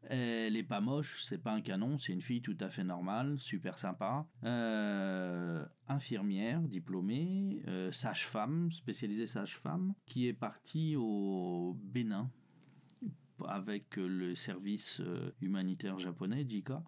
Elle 0.03 0.57
est 0.57 0.63
pas 0.63 0.81
moche, 0.81 1.23
c'est 1.23 1.39
pas 1.39 1.53
un 1.53 1.61
canon, 1.61 1.99
c'est 1.99 2.13
une 2.13 2.23
fille 2.23 2.43
tout 2.43 2.57
à 2.61 2.69
fait 2.69 2.85
normale, 2.85 3.39
super 3.39 3.79
sympa. 3.79 4.27
Euh, 4.45 5.65
infirmière, 5.89 6.61
diplômée, 6.61 7.63
euh, 7.69 7.93
sage-femme, 7.93 8.71
spécialisée 8.73 9.27
sage-femme, 9.27 9.95
qui 10.07 10.27
est 10.27 10.35
partie 10.35 10.97
au 10.97 11.77
Bénin 11.83 12.31
avec 13.49 13.97
le 13.97 14.35
service 14.35 15.01
euh, 15.01 15.33
humanitaire 15.41 15.99
japonais, 15.99 16.47
JICA, 16.49 16.83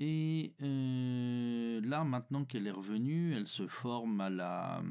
et 0.00 0.54
euh, 0.60 1.80
là, 1.84 2.02
maintenant 2.02 2.44
qu'elle 2.44 2.66
est 2.66 2.72
revenue, 2.72 3.34
elle 3.34 3.46
se 3.46 3.68
forme 3.68 4.20
à 4.20 4.28
la, 4.28 4.82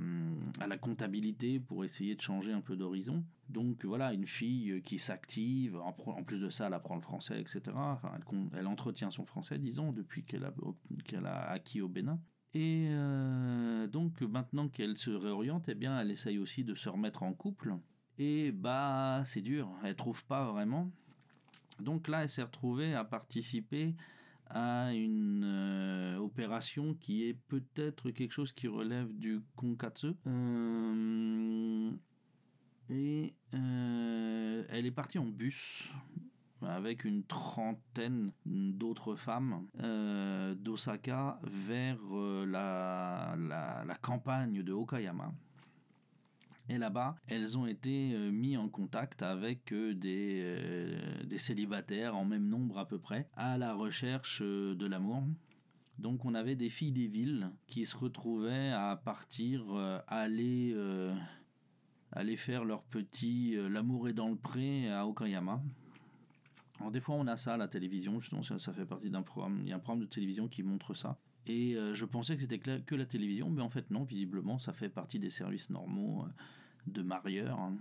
à 0.62 0.68
la 0.68 0.78
comptabilité 0.78 1.60
pour 1.60 1.84
essayer 1.84 2.16
de 2.16 2.22
changer 2.22 2.54
un 2.54 2.62
peu 2.62 2.78
d'horizon. 2.78 3.24
Donc 3.50 3.84
voilà, 3.84 4.14
une 4.14 4.26
fille 4.26 4.82
qui 4.82 5.00
s'active, 5.00 5.76
en, 5.76 5.92
plus 6.24 6.40
de 6.40 6.50
ça, 6.50 6.68
elle 6.68 6.74
apprend 6.74 6.96
le 6.96 7.02
français, 7.02 7.40
etc. 7.42 7.62
Elle, 8.54 8.68
entretient 8.68 9.12
son 9.12 9.26
français, 9.26 9.60
disons, 9.60 9.92
depuis 9.92 10.24
qu'elle 10.24 10.46
a, 10.46 10.54
qu'elle 11.04 11.26
a 11.26 11.50
acquis 11.50 11.82
au 11.82 11.90
Bénin. 11.90 12.20
Et 12.54 12.88
euh, 12.92 13.88
donc 13.88 14.22
maintenant 14.22 14.70
qu'elle 14.70 14.98
se 14.98 15.10
réoriente, 15.10 15.68
eh 15.68 15.76
bien, 15.76 16.00
elle 16.00 16.12
essaye 16.12 16.38
aussi 16.38 16.64
de 16.64 16.76
se 16.76 16.88
remettre 16.88 17.24
en 17.24 17.34
couple. 17.34 17.76
Et 18.20 18.54
bah, 18.54 19.24
c'est 19.26 19.42
dur, 19.42 19.70
elle 19.84 19.96
trouve 19.96 20.24
pas 20.26 20.50
vraiment. 20.50 20.90
Donc 21.82 22.08
là, 22.08 22.24
elle 22.24 22.30
s'est 22.30 22.44
retrouvée 22.44 22.94
à 22.94 23.04
participer 23.04 23.96
à 24.50 24.94
une 24.94 25.44
euh, 25.44 26.18
opération 26.18 26.94
qui 26.96 27.28
est 27.28 27.34
peut-être 27.48 28.12
quelque 28.12 28.32
chose 28.32 28.52
qui 28.52 28.68
relève 28.68 29.12
du 29.18 29.42
konkatsu. 29.56 30.14
Euh, 30.28 31.92
et 32.90 33.34
euh, 33.54 34.64
elle 34.70 34.86
est 34.86 34.92
partie 34.92 35.20
en 35.20 35.26
bus 35.26 35.92
avec 36.62 37.04
une 37.04 37.24
trentaine 37.26 38.32
d'autres 38.46 39.16
femmes 39.16 39.68
d'Osaka 40.56 41.40
vers 41.44 42.00
la, 42.48 43.36
campagne 44.02 44.64
de 44.64 44.72
Okayama. 44.72 45.34
Et 46.70 46.78
là-bas, 46.78 47.16
elles 47.28 47.58
ont 47.58 47.66
été 47.66 48.14
euh, 48.14 48.32
mis 48.32 48.56
en 48.56 48.70
contact 48.70 49.22
avec 49.22 49.74
euh, 49.74 49.94
des, 49.94 50.40
euh, 50.44 51.24
des 51.26 51.38
célibataires 51.38 52.16
en 52.16 52.24
même 52.24 52.48
nombre 52.48 52.78
à 52.80 52.88
peu 52.88 53.00
près, 53.00 53.28
à 53.36 53.58
la 53.58 53.74
recherche 53.74 54.42
de 54.42 54.86
l'amour. 54.86 55.24
Donc 56.00 56.26
on 56.26 56.34
avait 56.34 56.56
des 56.56 56.70
filles 56.70 56.94
des 56.94 57.08
villes 57.08 57.52
qui 57.68 57.86
se 57.86 57.98
retrouvaient 57.98 58.72
à 58.72 58.96
partir, 58.96 59.64
aller, 60.08 60.76
aller 62.12 62.36
faire 62.36 62.66
leur 62.66 62.82
petit 62.82 63.56
L'amour 63.70 64.10
est 64.10 64.14
dans 64.14 64.30
le 64.30 64.36
pré 64.36 64.90
à 64.90 65.06
Okayama. 65.06 65.62
Alors 66.80 66.92
des 66.92 67.00
fois 67.00 67.14
on 67.14 67.28
a 67.28 67.38
ça 67.38 67.54
à 67.54 67.58
la 67.58 67.68
télévision, 67.68 68.20
justement 68.20 68.42
ça, 68.42 68.58
ça 68.58 68.74
fait 68.74 68.88
partie 68.88 69.12
d'un 69.12 69.22
programme, 69.22 69.60
il 69.62 69.70
y 69.70 69.72
a 69.72 69.76
un 69.76 69.80
programme 69.80 70.04
de 70.04 70.10
télévision 70.10 70.48
qui 70.48 70.64
montre 70.64 70.96
ça. 70.96 71.16
Et 71.46 71.76
euh, 71.76 71.94
je 71.94 72.06
pensais 72.06 72.36
que 72.36 72.42
c'était 72.42 72.60
que 72.60 72.96
la 72.96 73.06
télévision, 73.06 73.50
mais 73.50 73.62
en 73.62 73.70
fait 73.70 73.90
non, 73.92 74.04
visiblement 74.04 74.60
ça 74.60 74.72
fait 74.74 74.90
partie 74.90 75.20
des 75.20 75.30
services 75.30 75.70
normaux 75.70 76.24
euh, 76.24 76.30
de 76.88 77.02
marieurs, 77.02 77.60
hein, 77.60 77.74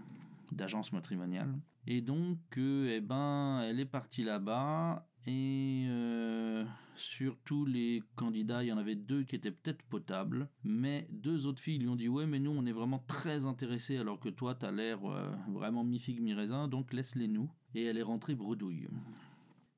d'agences 0.50 0.92
matrimoniales. 0.92 1.54
Et 1.87 2.00
donc, 2.00 2.38
euh, 2.59 2.97
eh 2.97 3.00
ben, 3.00 3.62
elle 3.62 3.81
est 3.81 3.87
partie 3.87 4.25
là-bas, 4.25 5.07
et 5.26 5.87
sur 6.97 7.38
tous 7.45 7.64
les 7.64 8.02
candidats, 8.16 8.64
il 8.64 8.69
y 8.69 8.73
en 8.73 8.76
avait 8.78 8.97
deux 8.97 9.23
qui 9.23 9.37
étaient 9.37 9.52
peut-être 9.52 9.83
potables, 9.85 10.49
mais 10.64 11.07
deux 11.11 11.47
autres 11.47 11.61
filles 11.61 11.78
lui 11.78 11.88
ont 11.88 11.97
dit 11.97 12.09
Ouais, 12.09 12.26
mais 12.26 12.40
nous 12.40 12.50
on 12.50 12.66
est 12.66 12.73
vraiment 12.73 12.99
très 13.07 13.47
intéressés, 13.47 13.97
alors 13.97 14.19
que 14.19 14.28
toi 14.28 14.57
t'as 14.57 14.73
l'air 14.73 14.99
vraiment 15.49 15.85
mi-figue, 15.85 16.21
mi-raisin, 16.21 16.66
donc 16.66 16.92
laisse-les 16.92 17.28
nous. 17.28 17.49
Et 17.75 17.85
elle 17.85 17.99
est 17.99 18.02
rentrée 18.02 18.35
bredouille. 18.35 18.88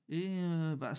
Et 0.08 0.30
bah, 0.78 0.94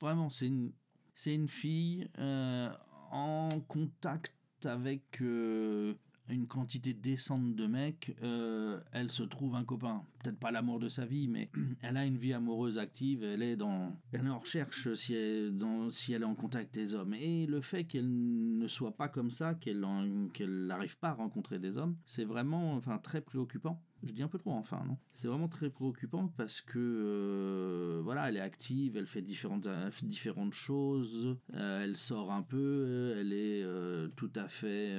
vraiment, 0.00 0.28
c'est 0.28 0.48
une 0.48 0.72
c'est 1.18 1.34
une 1.34 1.48
fille 1.48 2.08
euh, 2.20 2.70
en 3.10 3.48
contact 3.66 4.32
avec 4.64 5.20
euh, 5.20 5.94
une 6.28 6.46
quantité 6.46 6.94
décente 6.94 7.56
de 7.56 7.66
mecs. 7.66 8.16
Euh, 8.22 8.80
elle 8.92 9.10
se 9.10 9.24
trouve 9.24 9.56
un 9.56 9.64
copain. 9.64 10.04
Peut-être 10.22 10.38
pas 10.38 10.52
l'amour 10.52 10.78
de 10.78 10.88
sa 10.88 11.06
vie, 11.06 11.26
mais 11.26 11.50
elle 11.82 11.96
a 11.96 12.06
une 12.06 12.18
vie 12.18 12.32
amoureuse 12.32 12.78
active. 12.78 13.24
Elle 13.24 13.42
est, 13.42 13.56
dans, 13.56 13.96
elle 14.12 14.30
en 14.30 14.38
recherche 14.38 14.94
si 14.94 15.12
elle, 15.14 15.52
si 15.90 16.12
elle 16.12 16.22
est 16.22 16.24
en 16.24 16.36
contact 16.36 16.72
des 16.72 16.94
hommes. 16.94 17.14
Et 17.14 17.46
le 17.46 17.62
fait 17.62 17.82
qu'elle 17.82 18.08
ne 18.08 18.68
soit 18.68 18.96
pas 18.96 19.08
comme 19.08 19.32
ça, 19.32 19.54
qu'elle 19.54 19.80
n'arrive 19.80 20.98
pas 20.98 21.08
à 21.08 21.14
rencontrer 21.14 21.58
des 21.58 21.78
hommes, 21.78 21.96
c'est 22.06 22.24
vraiment 22.24 22.74
enfin, 22.74 22.98
très 22.98 23.22
préoccupant. 23.22 23.82
Je 24.04 24.12
dis 24.12 24.22
un 24.22 24.28
peu 24.28 24.38
trop 24.38 24.52
enfin, 24.52 24.82
non 24.86 24.96
C'est 25.12 25.28
vraiment 25.28 25.48
très 25.48 25.70
préoccupant 25.70 26.28
parce 26.36 26.60
que 26.60 26.78
euh, 26.78 28.00
voilà, 28.02 28.28
elle 28.28 28.36
est 28.36 28.40
active, 28.40 28.96
elle 28.96 29.06
fait 29.06 29.22
différentes, 29.22 29.68
différentes 30.02 30.52
choses, 30.52 31.36
euh, 31.54 31.82
elle 31.82 31.96
sort 31.96 32.30
un 32.30 32.42
peu, 32.42 33.16
elle 33.18 33.32
est 33.32 33.62
euh, 33.64 34.08
tout 34.14 34.30
à 34.36 34.46
fait, 34.46 34.96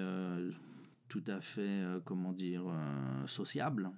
tout 1.08 1.24
à 1.28 1.40
fait, 1.40 1.82
comment 2.04 2.34
dire, 2.34 2.66
sociable. 3.26 3.92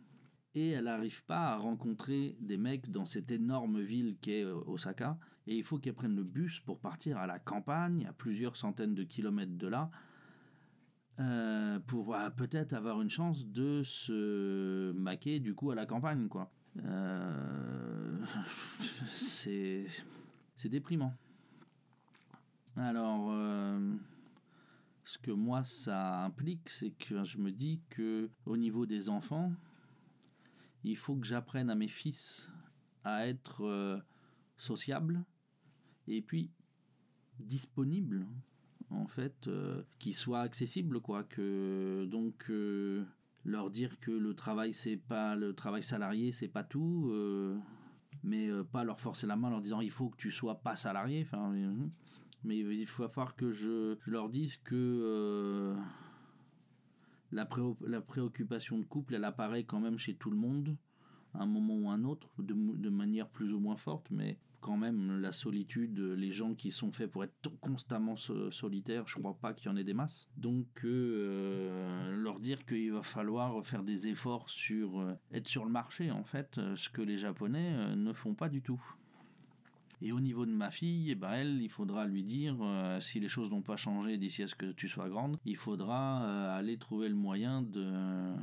Et 0.54 0.70
elle 0.72 0.84
n'arrive 0.84 1.24
pas 1.26 1.54
à 1.54 1.58
rencontrer 1.58 2.36
des 2.40 2.58
mecs 2.58 2.92
dans 2.92 3.06
cette 3.06 3.32
énorme 3.32 3.82
ville 3.82 4.18
qu'est 4.22 4.44
Osaka. 4.44 5.18
Et 5.48 5.56
il 5.56 5.64
faut 5.64 5.80
qu'elle 5.80 5.94
prenne 5.94 6.16
le 6.16 6.24
bus 6.24 6.60
pour 6.60 6.80
partir 6.80 7.18
à 7.18 7.26
la 7.26 7.40
campagne, 7.40 8.06
à 8.08 8.14
plusieurs 8.14 8.56
centaines 8.56 8.94
de 8.94 9.04
kilomètres 9.04 9.58
de 9.58 9.68
là, 9.68 9.90
euh, 11.20 11.80
pour 11.88 12.16
euh, 12.16 12.30
peut-être 12.30 12.74
avoir 12.74 13.02
une 13.02 13.10
chance 13.10 13.46
de 13.46 13.84
se 13.84 14.92
maquer 14.94 15.40
du 15.40 15.54
coup 15.54 15.72
à 15.72 15.76
la 15.76 15.86
campagne 15.86 16.28
quoi. 16.28 16.50
Euh, 16.84 18.18
c'est 19.14 19.86
déprimant. 20.64 21.14
Alors 22.78 23.34
ce 25.04 25.18
que 25.18 25.32
moi 25.32 25.64
ça 25.66 26.24
implique 26.24 26.70
c'est 26.70 26.92
que 26.92 27.24
je 27.26 27.38
me 27.38 27.52
dis 27.52 27.82
que 27.90 28.30
au 28.46 28.56
niveau 28.56 28.86
des 28.86 29.10
enfants 29.10 29.52
il 30.86 30.96
faut 30.96 31.16
que 31.16 31.28
j'apprenne 31.28 31.70
à 31.70 31.76
mes 31.76 31.90
fils 31.90 32.50
à 33.04 33.28
être 33.28 34.02
sociables 34.58 35.22
et 36.08 36.22
puis 36.22 36.50
disponibles 37.40 38.26
en 38.92 39.08
fait, 39.08 39.48
euh, 39.48 39.82
qui 40.00 40.14
soit 40.14 40.42
accessible, 40.42 41.00
quoi. 41.00 41.24
Que 41.24 42.06
donc 42.06 42.46
euh, 42.50 43.04
leur 43.46 43.70
dire 43.70 44.00
que 44.00 44.12
le 44.12 44.34
travail 44.34 44.74
c'est 44.74 44.98
pas 44.98 45.36
le 45.36 45.54
travail 45.54 45.84
salarié, 45.84 46.32
c'est 46.32 46.48
pas 46.48 46.64
tout, 46.64 47.10
euh, 47.12 47.58
mais 48.24 48.50
pas 48.72 48.84
leur 48.84 49.00
forcer 49.00 49.28
la 49.28 49.36
main 49.36 49.48
en 49.48 49.52
leur 49.52 49.62
disant 49.62 49.82
il 49.82 49.92
faut 49.92 50.10
que 50.10 50.18
tu 50.18 50.32
sois 50.32 50.62
pas 50.62 50.76
salarié. 50.76 51.28
Mais 52.44 52.58
il 52.58 52.88
faut 52.88 53.08
falloir 53.08 53.36
que 53.36 53.52
je, 53.52 53.98
leur 54.08 54.30
dise 54.30 54.58
que 54.58 55.76
la, 57.32 57.48
la 57.86 58.02
préoccupation 58.02 58.80
de 58.80 58.84
couple, 58.86 59.16
elle 59.16 59.26
apparaît 59.26 59.64
quand 59.64 59.80
même 59.80 60.00
chez 60.00 60.16
tout 60.16 60.32
le 60.32 60.38
monde, 60.38 60.76
à 61.36 61.44
un 61.44 61.46
moment 61.46 61.76
ou 61.76 61.90
un 61.90 62.04
autre, 62.04 62.30
de, 62.40 62.54
de 62.54 62.90
manière 62.90 63.30
plus 63.30 63.54
ou 63.54 63.60
moins 63.60 63.78
forte, 63.78 64.10
mais 64.10 64.40
quand 64.62 64.78
même 64.78 65.20
la 65.20 65.32
solitude, 65.32 66.00
les 66.00 66.32
gens 66.32 66.54
qui 66.54 66.72
sont 66.72 66.92
faits 66.92 67.12
pour 67.12 67.24
être 67.24 67.50
constamment 67.60 68.16
solitaires, 68.16 69.08
je 69.08 69.20
crois 69.20 69.34
pas 69.34 69.54
qu'il 69.54 69.70
y 69.70 69.74
en 69.74 69.76
ait 69.76 69.84
des 69.84 69.94
masses. 69.94 70.30
Donc 70.38 70.68
euh, 70.86 72.12
leur 72.16 72.40
dire 72.40 72.66
qu'il 72.66 72.94
va 72.94 73.02
falloir 73.02 73.66
faire 73.66 73.84
des 73.84 74.08
efforts 74.08 74.50
sur 74.50 75.00
euh, 75.00 75.14
être 75.34 75.48
sur 75.48 75.66
le 75.66 75.72
marché 75.72 76.12
en 76.12 76.24
fait, 76.24 76.58
euh, 76.58 76.76
ce 76.76 76.90
que 76.90 77.02
les 77.02 77.18
Japonais 77.18 77.96
ne 77.96 78.14
font 78.14 78.36
pas 78.36 78.48
du 78.50 78.62
tout. 78.62 78.82
Et 80.04 80.12
au 80.12 80.20
niveau 80.20 80.48
de 80.48 80.52
ma 80.52 80.72
fille, 80.72 81.12
eh 81.12 81.16
ben 81.16 81.32
elle, 81.32 81.62
il 81.62 81.70
faudra 81.70 82.08
lui 82.08 82.24
dire, 82.24 82.58
si 83.00 83.20
les 83.20 83.28
choses 83.28 83.52
n'ont 83.52 83.62
pas 83.62 83.76
changé 83.76 84.18
d'ici 84.18 84.42
à 84.42 84.48
ce 84.48 84.56
que 84.56 84.72
tu 84.72 84.88
sois 84.88 85.10
grande, 85.10 85.38
il 85.46 85.58
faudra 85.58 86.54
aller 86.54 86.80
trouver 86.80 87.08
le 87.08 87.14
moyen 87.14 87.62
de, 87.62 88.34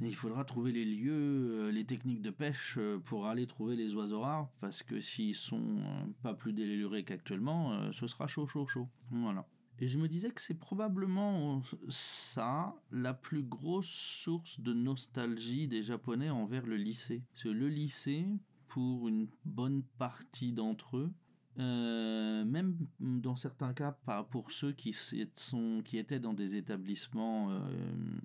il 0.00 0.14
faudra 0.14 0.44
trouver 0.44 0.72
les 0.72 0.84
lieux, 0.84 1.12
euh, 1.12 1.70
les 1.70 1.84
techniques 1.84 2.20
de 2.20 2.30
pêche 2.30 2.76
euh, 2.78 2.98
pour 2.98 3.26
aller 3.26 3.46
trouver 3.46 3.76
les 3.76 3.94
oiseaux 3.94 4.20
rares, 4.20 4.50
parce 4.60 4.82
que 4.82 5.00
s'ils 5.00 5.34
sont 5.34 5.78
euh, 5.78 6.04
pas 6.22 6.34
plus 6.34 6.52
délurés 6.52 7.04
qu'actuellement, 7.04 7.92
ce 7.92 8.06
sera 8.06 8.26
chaud, 8.26 8.46
chaud, 8.46 8.66
chaud. 8.66 8.88
Voilà. 9.10 9.46
Et 9.78 9.88
je 9.88 9.98
me 9.98 10.08
disais 10.08 10.30
que 10.30 10.40
c'est 10.40 10.58
probablement 10.58 11.62
ça 11.88 12.74
la 12.90 13.12
plus 13.12 13.42
grosse 13.42 13.88
source 13.88 14.58
de 14.60 14.72
nostalgie 14.72 15.68
des 15.68 15.82
Japonais 15.82 16.30
envers 16.30 16.66
le 16.66 16.76
lycée. 16.76 17.22
Parce 17.34 17.44
le 17.44 17.68
lycée, 17.68 18.26
pour 18.68 19.08
une 19.08 19.28
bonne 19.44 19.82
partie 19.98 20.52
d'entre 20.52 20.96
eux, 20.96 21.12
même 21.58 22.78
dans 23.00 23.36
certains 23.36 23.74
cas, 23.74 23.92
pas 23.92 24.24
pour 24.24 24.50
ceux 24.50 24.72
qui, 24.72 24.94
sont, 24.94 25.82
qui 25.84 25.98
étaient 25.98 26.20
dans 26.20 26.32
des 26.32 26.56
établissements 26.56 27.50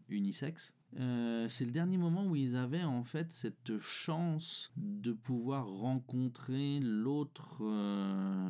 unisexes, 0.08 0.74
euh, 1.00 1.48
c'est 1.50 1.66
le 1.66 1.72
dernier 1.72 1.98
moment 1.98 2.28
où 2.28 2.36
ils 2.36 2.56
avaient 2.56 2.84
en 2.84 3.04
fait 3.04 3.32
cette 3.32 3.78
chance 3.80 4.72
de 4.76 5.14
pouvoir 5.14 5.68
rencontrer 5.68 6.80
l'autre 6.82 7.64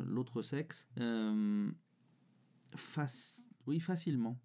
l'autre 0.06 0.42
sexe 0.42 0.88
oui 3.66 3.78
facilement 3.78 4.38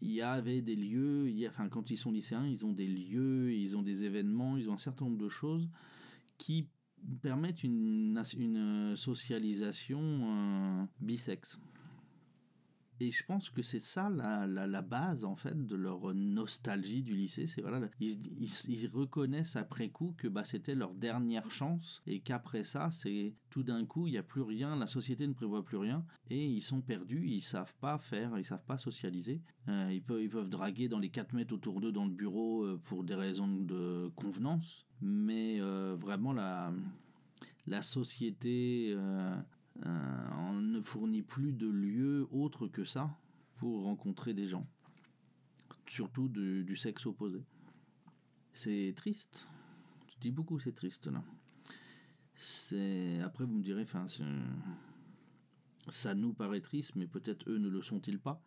il 0.00 0.12
y 0.12 0.22
avait 0.22 0.62
des 0.62 0.76
lieux 0.76 1.28
y 1.30 1.44
a, 1.44 1.48
enfin 1.48 1.68
quand 1.68 1.90
ils 1.90 1.98
sont 1.98 2.12
lycéens 2.12 2.46
ils 2.46 2.64
ont 2.64 2.72
des 2.72 2.86
lieux 2.86 3.52
ils 3.52 3.76
ont 3.76 3.82
des 3.82 4.04
événements 4.04 4.56
ils 4.56 4.70
ont 4.70 4.74
un 4.74 4.78
certain 4.78 5.06
nombre 5.06 5.18
de 5.18 5.28
choses 5.28 5.68
qui 6.38 6.68
permettent 7.22 7.64
une, 7.64 8.22
une 8.38 8.96
socialisation 8.96 10.00
euh, 10.00 10.84
bisexe. 11.00 11.58
Et 13.02 13.10
je 13.10 13.24
pense 13.24 13.48
que 13.48 13.62
c'est 13.62 13.80
ça 13.80 14.10
la, 14.10 14.46
la, 14.46 14.66
la, 14.66 14.82
base 14.82 15.24
en 15.24 15.34
fait 15.34 15.66
de 15.66 15.74
leur 15.74 16.14
nostalgie 16.14 17.02
du 17.02 17.14
lycée. 17.14 17.46
C'est 17.46 17.62
voilà, 17.62 17.88
ils, 17.98 18.20
ils, 18.68 18.88
reconnaissent 18.88 19.56
après 19.56 19.88
coup 19.88 20.14
que 20.18 20.28
bah, 20.28 20.44
c'était 20.44 20.74
leur 20.74 20.92
dernière 20.92 21.50
chance 21.50 22.02
et 22.06 22.20
qu'après 22.20 22.62
ça, 22.62 22.90
c'est 22.90 23.34
tout 23.48 23.62
d'un 23.62 23.86
coup 23.86 24.06
il 24.06 24.10
n'y 24.10 24.18
a 24.18 24.22
plus 24.22 24.42
rien, 24.42 24.76
la 24.76 24.86
société 24.86 25.26
ne 25.26 25.32
prévoit 25.32 25.64
plus 25.64 25.78
rien 25.78 26.04
et 26.28 26.44
ils 26.44 26.60
sont 26.60 26.82
perdus, 26.82 27.26
ils 27.26 27.40
savent 27.40 27.74
pas 27.80 27.96
faire, 27.96 28.36
ils 28.36 28.44
savent 28.44 28.66
pas 28.66 28.76
socialiser. 28.76 29.40
Euh, 29.68 29.88
ils, 29.90 30.02
peuvent, 30.02 30.22
ils 30.22 30.28
peuvent 30.28 30.50
draguer 30.50 30.88
dans 30.90 30.98
les 30.98 31.10
4 31.10 31.32
mètres 31.32 31.54
autour 31.54 31.80
d'eux 31.80 31.92
dans 31.92 32.04
le 32.04 32.12
bureau 32.12 32.64
euh, 32.64 32.78
pour 32.84 33.02
des 33.02 33.14
raisons 33.14 33.48
de 33.48 34.10
convenance, 34.14 34.84
mais 35.00 35.58
euh, 35.60 35.96
vraiment 35.98 36.34
la 36.34 36.70
la 37.66 37.82
société 37.82 38.96
ne 39.84 40.80
fournit 40.80 41.22
plus 41.22 41.52
de 41.52 41.68
lieu 41.68 42.28
autre 42.30 42.66
que 42.66 42.84
ça 42.84 43.16
pour 43.56 43.84
rencontrer 43.84 44.34
des 44.34 44.46
gens, 44.46 44.66
surtout 45.86 46.28
du, 46.28 46.76
sexe 46.76 47.06
opposé. 47.06 47.44
C'est 48.52 48.92
triste. 48.96 49.46
Je 50.08 50.16
dis 50.20 50.30
beaucoup, 50.30 50.58
c'est 50.58 50.74
triste 50.74 51.06
là. 51.06 51.22
Après 53.24 53.44
vous 53.44 53.54
me 53.54 53.62
direz, 53.62 53.86
ça 55.88 56.14
nous 56.14 56.32
paraît 56.32 56.60
triste, 56.60 56.96
mais 56.96 57.06
peut-être 57.06 57.48
eux 57.48 57.58
ne 57.58 57.68
le 57.68 57.82
sont-ils 57.82 58.18
pas. 58.18 58.42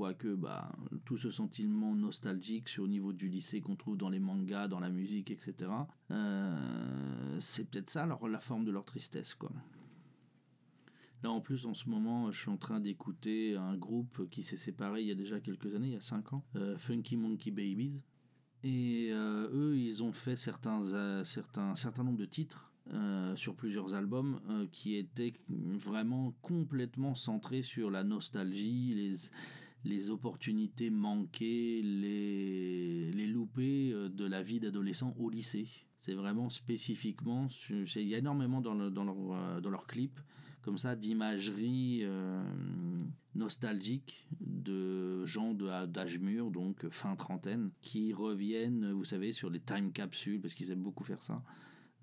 Quoique, 0.00 0.34
bah, 0.34 0.72
tout 1.04 1.18
ce 1.18 1.30
sentiment 1.30 1.94
nostalgique 1.94 2.70
sur 2.70 2.84
au 2.84 2.88
niveau 2.88 3.12
du 3.12 3.28
lycée 3.28 3.60
qu'on 3.60 3.76
trouve 3.76 3.98
dans 3.98 4.08
les 4.08 4.18
mangas, 4.18 4.66
dans 4.66 4.80
la 4.80 4.88
musique, 4.88 5.30
etc. 5.30 5.70
Euh, 6.10 7.36
c'est 7.38 7.68
peut-être 7.68 7.90
ça 7.90 8.04
alors, 8.04 8.26
la 8.26 8.40
forme 8.40 8.64
de 8.64 8.70
leur 8.70 8.86
tristesse, 8.86 9.34
quoi. 9.34 9.52
Là, 11.22 11.30
en 11.30 11.42
plus, 11.42 11.66
en 11.66 11.74
ce 11.74 11.90
moment, 11.90 12.30
je 12.30 12.40
suis 12.40 12.48
en 12.48 12.56
train 12.56 12.80
d'écouter 12.80 13.56
un 13.56 13.76
groupe 13.76 14.26
qui 14.30 14.42
s'est 14.42 14.56
séparé 14.56 15.02
il 15.02 15.06
y 15.06 15.10
a 15.10 15.14
déjà 15.14 15.38
quelques 15.38 15.74
années, 15.74 15.88
il 15.88 15.92
y 15.92 15.96
a 15.96 16.00
5 16.00 16.32
ans, 16.32 16.46
euh, 16.56 16.78
Funky 16.78 17.18
Monkey 17.18 17.50
Babies. 17.50 18.02
Et 18.64 19.10
euh, 19.12 19.50
eux, 19.52 19.76
ils 19.76 20.02
ont 20.02 20.12
fait 20.12 20.34
certains, 20.34 21.24
certains, 21.24 21.74
certain 21.74 22.04
nombre 22.04 22.18
de 22.18 22.24
titres 22.24 22.72
sur 23.36 23.54
plusieurs 23.54 23.94
albums 23.94 24.40
qui 24.72 24.96
étaient 24.96 25.34
vraiment 25.48 26.34
complètement 26.40 27.14
centrés 27.14 27.62
sur 27.62 27.88
la 27.88 28.02
nostalgie, 28.02 28.94
les, 28.94 29.28
les 29.84 30.10
opportunités 30.10 30.90
manquées, 30.90 31.82
les, 31.82 33.10
les 33.12 33.26
loupées 33.26 33.92
euh, 33.92 34.08
de 34.08 34.24
la 34.24 34.42
vie 34.42 34.60
d'adolescent 34.60 35.14
au 35.18 35.30
lycée. 35.30 35.66
C'est 35.98 36.14
vraiment 36.14 36.48
spécifiquement, 36.48 37.48
il 37.68 38.08
y 38.08 38.14
a 38.14 38.18
énormément 38.18 38.60
dans, 38.60 38.74
dans, 38.90 39.04
leur, 39.04 39.16
euh, 39.32 39.60
dans 39.60 39.70
leur 39.70 39.86
clip, 39.86 40.18
comme 40.62 40.78
ça, 40.78 40.96
d'imagerie 40.96 42.00
euh, 42.02 42.42
nostalgique 43.34 44.26
de 44.40 45.24
gens 45.26 45.54
d'âge 45.54 46.18
mûr, 46.18 46.50
donc 46.50 46.88
fin 46.88 47.16
trentaine, 47.16 47.70
qui 47.80 48.12
reviennent, 48.12 48.92
vous 48.92 49.04
savez, 49.04 49.32
sur 49.32 49.50
les 49.50 49.60
time 49.60 49.92
capsules, 49.92 50.40
parce 50.40 50.54
qu'ils 50.54 50.70
aiment 50.70 50.82
beaucoup 50.82 51.04
faire 51.04 51.22
ça, 51.22 51.42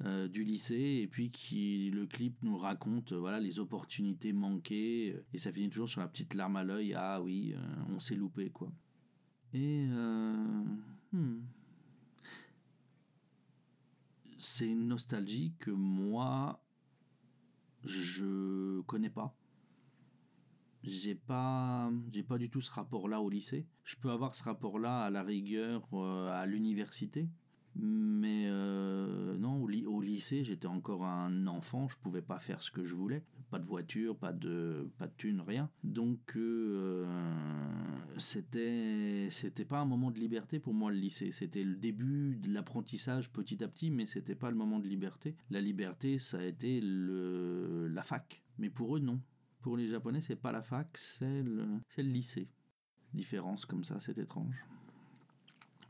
euh, 0.05 0.27
du 0.27 0.43
lycée 0.43 0.99
et 1.01 1.07
puis 1.07 1.31
qui 1.31 1.89
le 1.89 2.05
clip 2.05 2.37
nous 2.43 2.57
raconte 2.57 3.13
euh, 3.13 3.17
voilà 3.17 3.39
les 3.39 3.57
opportunités 3.57 4.31
manquées 4.31 5.13
euh, 5.15 5.25
et 5.33 5.39
ça 5.39 5.51
finit 5.51 5.69
toujours 5.69 5.89
sur 5.89 6.01
la 6.01 6.07
petite 6.07 6.35
larme 6.35 6.55
à 6.55 6.63
l'œil 6.63 6.93
ah 6.93 7.19
oui 7.21 7.55
on 7.89 7.99
s'est 7.99 8.15
loupé 8.15 8.51
quoi 8.51 8.71
et 9.53 9.87
hmm. 9.87 11.39
c'est 14.37 14.67
une 14.67 14.87
nostalgie 14.87 15.53
que 15.57 15.71
moi 15.71 16.61
je 17.83 18.81
connais 18.81 19.09
pas. 19.09 19.35
J'ai 20.83 21.15
pas 21.15 21.91
j'ai 22.13 22.23
pas 22.23 22.37
du 22.37 22.49
tout 22.49 22.61
ce 22.61 22.71
rapport 22.71 23.09
là 23.09 23.21
au 23.21 23.29
lycée. 23.29 23.65
Je 23.83 23.95
peux 23.95 24.11
avoir 24.11 24.35
ce 24.35 24.43
rapport 24.43 24.79
là 24.79 25.03
à 25.03 25.09
la 25.09 25.23
rigueur 25.23 25.87
à 25.93 26.45
l'université 26.45 27.27
mais 27.79 28.45
euh, 28.47 29.37
non, 29.37 29.63
au, 29.63 30.01
lycée, 30.01 30.43
j'étais 30.43 30.67
encore 30.67 31.05
un 31.05 31.47
enfant, 31.47 31.87
je 31.87 31.97
pouvais 31.97 32.21
pas 32.21 32.39
faire 32.39 32.61
ce 32.61 32.71
que 32.71 32.85
je 32.85 32.95
voulais. 32.95 33.23
Pas 33.49 33.59
de 33.59 33.65
voiture, 33.65 34.15
pas 34.17 34.33
de, 34.33 34.89
pas 34.97 35.07
de 35.07 35.13
thune, 35.15 35.41
rien. 35.41 35.69
Donc, 35.83 36.35
euh, 36.35 37.05
c'était, 38.17 39.29
pas 39.67 39.79
un 39.79 39.85
moment 39.85 40.11
de 40.11 40.19
liberté 40.19 40.59
pour 40.59 40.73
moi, 40.73 40.91
le 40.91 40.97
lycée. 40.97 41.31
C'était 41.31 41.63
le 41.63 41.75
début 41.75 42.35
de 42.35 42.51
l'apprentissage 42.51 43.31
petit 43.31 43.63
à 43.63 43.67
petit, 43.67 43.91
mais 43.91 44.05
c'était 44.05 44.35
pas 44.35 44.49
le 44.49 44.57
moment 44.57 44.79
de 44.79 44.87
liberté. 44.87 45.35
La 45.49 45.61
liberté, 45.61 46.19
ça 46.19 46.39
a 46.39 46.43
été 46.43 46.81
le, 46.81 47.87
la 47.87 48.03
fac. 48.03 48.43
Mais 48.57 48.69
pour 48.69 48.97
eux, 48.97 48.99
non. 48.99 49.21
Pour 49.61 49.77
les 49.77 49.87
Japonais, 49.87 50.21
c'est 50.21 50.35
pas 50.35 50.51
la 50.51 50.61
fac, 50.61 50.97
c'est 50.97 51.43
le, 51.43 51.67
le 51.97 52.03
lycée. 52.03 52.47
Différence 53.13 53.65
comme 53.65 53.83
ça, 53.83 53.99
c'est 53.99 54.17
étrange. 54.17 54.65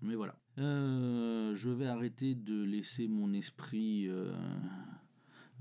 Mais 0.02 0.16
voilà. 0.16 0.36
Euh, 0.58 1.54
je 1.56 1.70
vais 1.70 1.88
arrêter 1.88 2.34
de 2.36 2.64
laisser 2.64 3.08
mon 3.08 3.34
esprit 3.34 4.08
euh, 4.08 4.32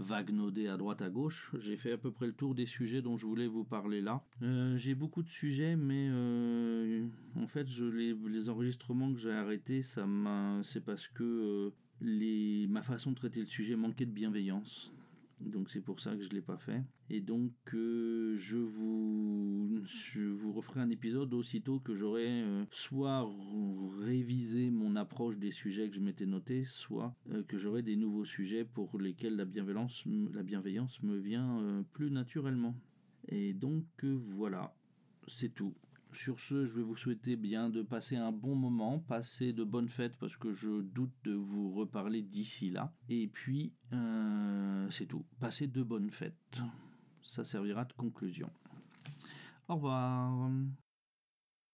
à 0.09 0.77
droite 0.77 1.03
à 1.03 1.11
gauche. 1.11 1.53
J'ai 1.59 1.77
fait 1.77 1.93
à 1.93 1.99
peu 1.99 2.11
près 2.11 2.27
le 2.27 2.33
tour 2.33 2.55
des 2.55 2.67
sujets 2.67 3.03
dont 3.03 3.17
je 3.17 3.27
voulais 3.27 3.47
vous 3.47 3.65
parler 3.65 4.01
là. 4.01 4.23
Euh, 4.43 4.77
j'ai 4.79 4.95
beaucoup 4.95 5.23
de 5.23 5.29
sujets, 5.29 5.77
mais 5.77 6.09
en 7.37 7.47
fait, 7.47 7.67
les 7.69 8.49
enregistrements 8.49 9.13
que 9.13 9.19
j'ai 9.19 9.33
arrêtés, 9.33 9.83
ça 9.83 10.07
m'a, 10.07 10.61
c'est 10.63 10.85
parce 10.85 11.09
que 11.09 11.73
les, 12.01 12.67
ma 12.69 12.83
façon 12.83 13.11
de 13.11 13.17
traiter 13.17 13.41
le 13.41 13.47
sujet 13.47 13.77
manquait 13.77 14.07
de 14.07 14.13
bienveillance. 14.13 14.93
Donc 15.41 15.71
c'est 15.71 15.83
pour 15.83 16.01
ça 16.01 16.17
que 16.17 16.23
je 16.23 16.31
ne 16.31 16.35
l'ai 16.35 16.43
pas 16.43 16.57
fait. 16.57 16.83
Et 17.11 17.21
donc 17.21 17.53
euh, 17.75 18.35
je, 18.37 18.57
vous, 18.57 19.83
je 19.85 20.23
vous 20.23 20.53
referai 20.53 20.81
un 20.81 20.91
épisode 20.91 21.35
aussitôt 21.35 21.79
que 21.79 21.95
j'aurai 21.95 22.27
euh, 22.43 22.65
soit 22.71 23.29
révisé 24.01 24.71
mon 24.71 24.97
approche 24.97 25.37
des 25.37 25.51
sujets 25.51 25.89
que 25.89 25.95
je 25.95 26.01
m'étais 26.01 26.27
noté, 26.27 26.65
soit 26.65 27.15
euh, 27.31 27.43
que 27.43 27.59
j'aurai 27.59 27.83
des 27.83 27.97
nouveaux 27.97 28.25
sujets 28.25 28.65
pour 28.65 28.99
lesquels 28.99 29.37
la 29.37 29.45
bienveillance, 29.45 30.05
la 30.33 30.43
bienveillance 30.43 31.03
me 31.03 31.17
vient 31.17 31.85
plus 31.93 32.11
naturellement. 32.11 32.75
Et 33.29 33.53
donc 33.53 33.85
voilà, 34.05 34.75
c'est 35.27 35.53
tout. 35.53 35.75
Sur 36.17 36.41
ce, 36.41 36.65
je 36.65 36.77
vais 36.77 36.83
vous 36.83 36.97
souhaiter 36.97 37.37
bien 37.37 37.69
de 37.69 37.83
passer 37.83 38.17
un 38.17 38.33
bon 38.33 38.55
moment, 38.55 39.01
passer 39.01 39.53
de 39.53 39.65
bonnes 39.65 39.89
fêtes 39.89 40.17
parce 40.17 40.37
que 40.39 40.51
je 40.51 40.81
doute 40.81 41.13
de 41.25 41.35
vous 41.35 41.75
reparler 41.75 42.23
d'ici 42.23 42.71
là. 42.71 42.91
Et 43.11 43.29
puis, 43.29 43.75
euh, 43.93 44.91
c'est 44.91 45.05
tout. 45.05 45.27
Passez 45.41 45.67
de 45.67 45.83
bonnes 45.83 46.11
fêtes. 46.11 46.63
Ça 47.23 47.45
servira 47.45 47.85
de 47.85 47.93
conclusion. 47.93 48.51
Au 49.69 49.75
revoir. 49.75 50.51